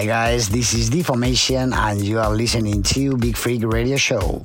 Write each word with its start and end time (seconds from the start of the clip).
Hi 0.00 0.06
guys, 0.06 0.48
this 0.48 0.72
is 0.72 0.88
Deformation 0.88 1.74
and 1.74 2.02
you 2.02 2.20
are 2.20 2.30
listening 2.30 2.82
to 2.84 3.18
Big 3.18 3.36
Freak 3.36 3.62
Radio 3.64 3.98
Show. 3.98 4.42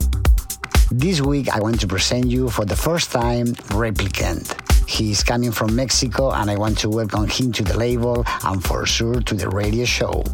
This 0.92 1.22
week 1.22 1.48
I 1.48 1.62
want 1.62 1.80
to 1.80 1.88
present 1.88 2.28
you 2.28 2.50
for 2.50 2.66
the 2.66 2.76
first 2.76 3.10
time 3.10 3.56
Replicant. 3.72 4.52
He 4.86 5.12
is 5.12 5.24
coming 5.24 5.54
from 5.54 5.74
Mexico 5.74 6.32
and 6.32 6.52
I 6.52 6.58
want 6.58 6.78
to 6.80 6.90
welcome 6.90 7.30
him 7.30 7.54
to 7.54 7.64
the 7.64 7.78
label 7.78 8.26
and 8.44 8.62
for 8.62 8.86
sure 8.86 9.22
to 9.22 9.34
the 9.34 9.48
radio 9.48 9.86
show. 9.86 10.26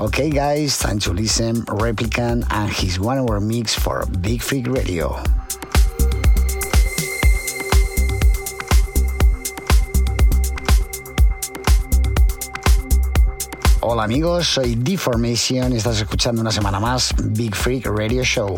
Okay 0.00 0.30
guys, 0.30 0.78
time 0.78 0.98
to 1.00 1.12
listen 1.12 1.56
Replicant 1.66 2.46
and 2.50 2.72
his 2.72 2.98
one 2.98 3.18
hour 3.18 3.40
mix 3.40 3.74
for 3.74 4.06
Big 4.22 4.40
Freak 4.40 4.68
Radio. 4.68 5.22
Hola 13.80 14.04
amigos, 14.04 14.46
soy 14.46 14.74
Deformation 14.74 15.72
y 15.72 15.76
estás 15.76 16.00
escuchando 16.00 16.40
una 16.40 16.50
semana 16.50 16.80
más 16.80 17.14
Big 17.22 17.54
Freak 17.54 17.86
Radio 17.86 18.24
Show. 18.24 18.56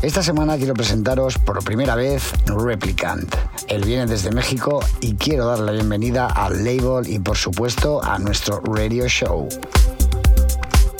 Esta 0.00 0.22
semana 0.22 0.56
quiero 0.56 0.74
presentaros 0.74 1.36
por 1.38 1.62
primera 1.64 1.96
vez 1.96 2.32
Replicant. 2.46 3.34
Él 3.66 3.84
viene 3.84 4.06
desde 4.06 4.30
México 4.30 4.80
y 5.00 5.14
quiero 5.16 5.46
darle 5.46 5.66
la 5.66 5.72
bienvenida 5.72 6.26
al 6.26 6.64
label 6.64 7.08
y 7.08 7.18
por 7.18 7.36
supuesto 7.36 8.02
a 8.02 8.18
nuestro 8.18 8.60
radio 8.60 9.08
show. 9.08 9.48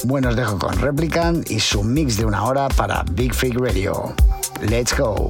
Bueno, 0.04 0.30
os 0.30 0.36
dejo 0.36 0.58
con 0.58 0.76
Replicant 0.78 1.48
y 1.50 1.60
su 1.60 1.84
mix 1.84 2.16
de 2.16 2.24
una 2.24 2.44
hora 2.44 2.68
para 2.68 3.04
Big 3.12 3.32
Freak 3.32 3.56
Radio. 3.56 4.14
Let's 4.62 4.96
go. 4.96 5.28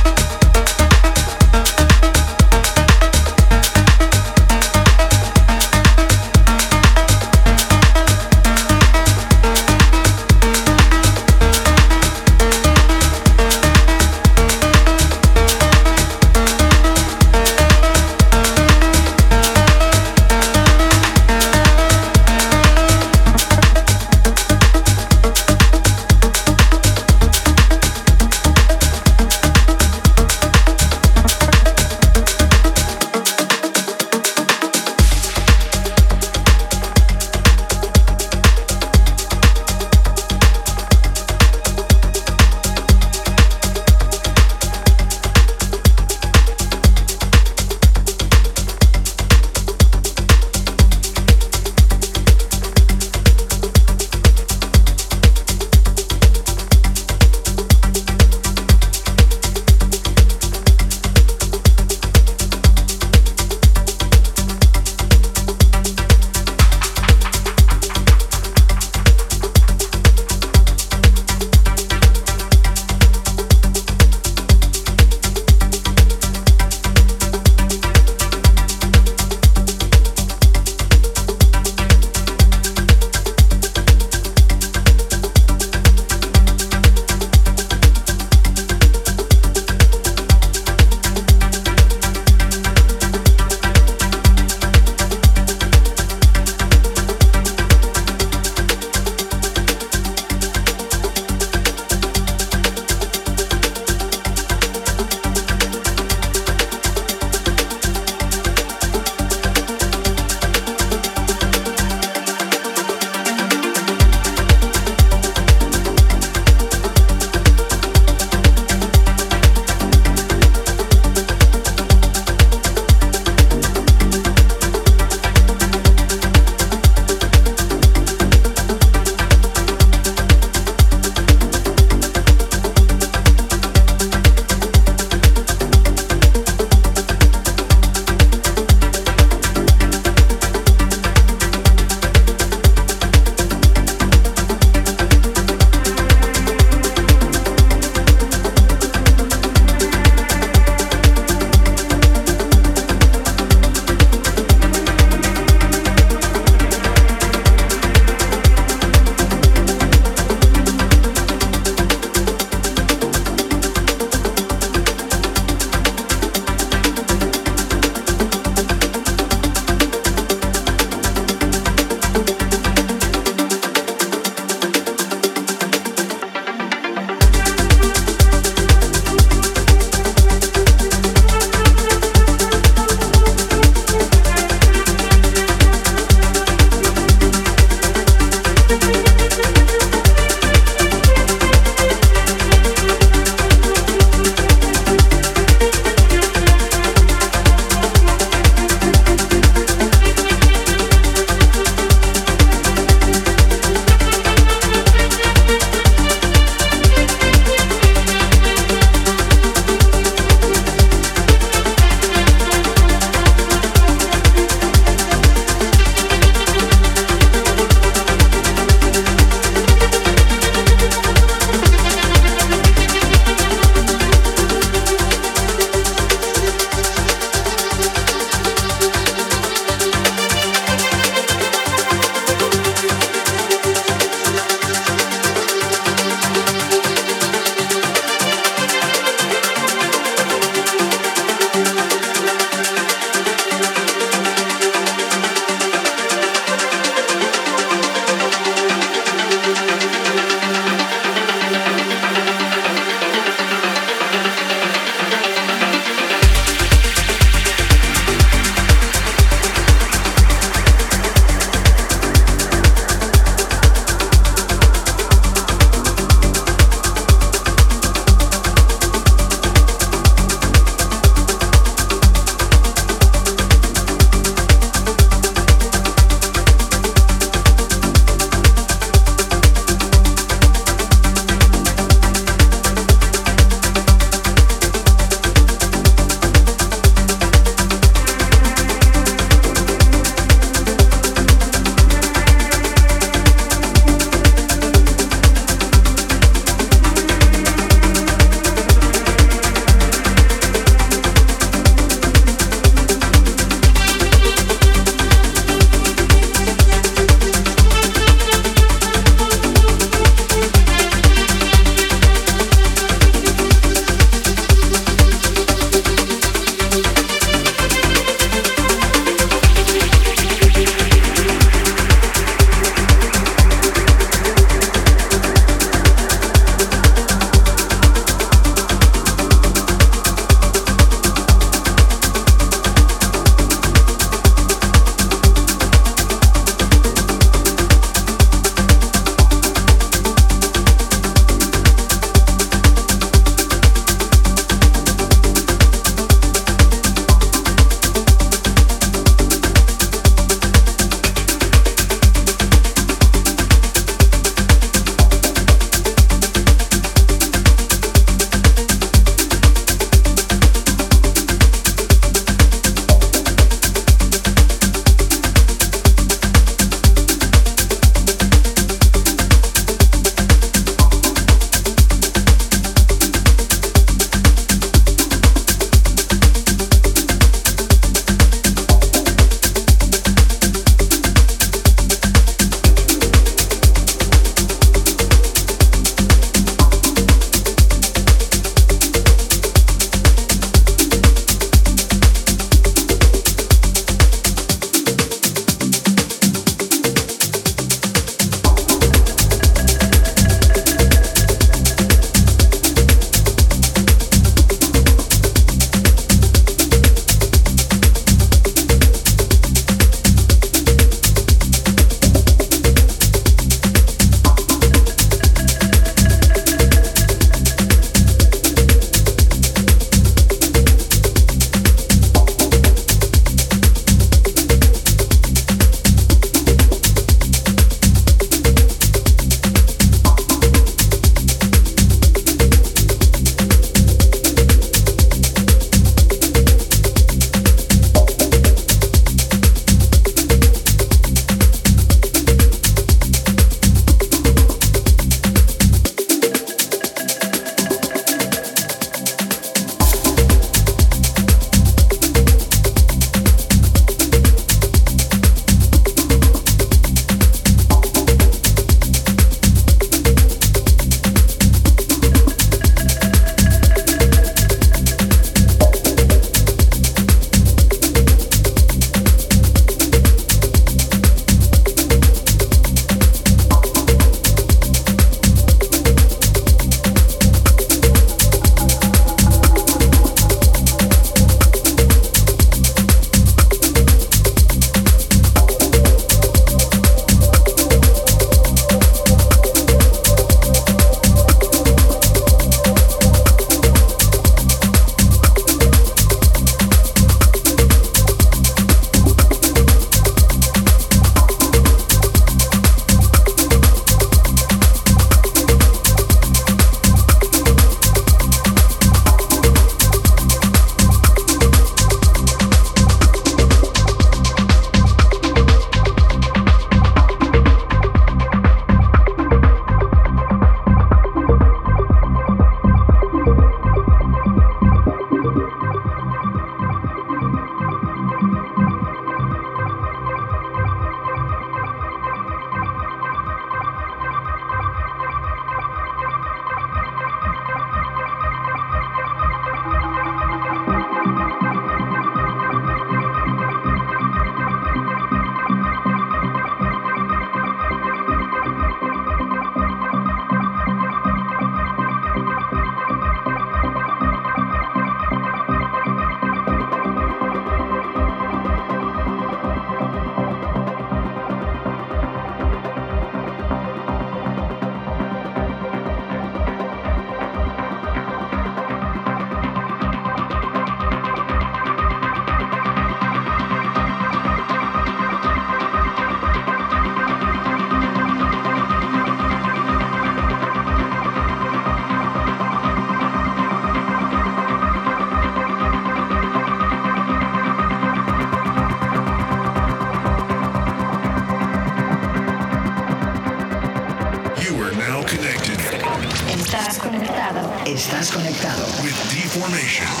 formation. 599.31 600.00